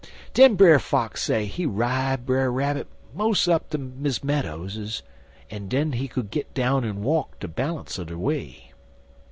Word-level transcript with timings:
Den 0.33 0.55
Brer 0.55 0.79
Fox 0.79 1.21
say 1.21 1.45
he 1.45 1.63
ride 1.63 2.25
Brer 2.25 2.51
Rabbit 2.51 2.87
mos' 3.13 3.47
up 3.47 3.69
ter 3.69 3.77
Miss 3.77 4.23
Meadows's, 4.23 5.03
en 5.51 5.67
den 5.67 5.91
he 5.91 6.07
could 6.07 6.31
git 6.31 6.51
down 6.55 6.83
en 6.83 7.03
walk 7.03 7.37
de 7.39 7.47
balance 7.47 7.99
er 7.99 8.05
de 8.05 8.17
way. 8.17 8.73